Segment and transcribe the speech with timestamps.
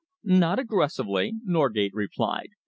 [0.23, 2.53] "Not aggressively," Norgate replied.